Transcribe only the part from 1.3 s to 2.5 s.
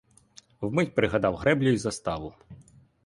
греблю й заставу.